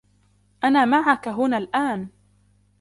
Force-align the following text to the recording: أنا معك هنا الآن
أنا 0.63 0.85
معك 0.85 1.27
هنا 1.27 1.57
الآن 1.57 2.09